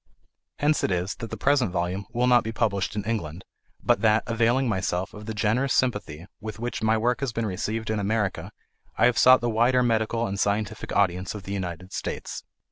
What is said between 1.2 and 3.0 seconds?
the present volume will not be published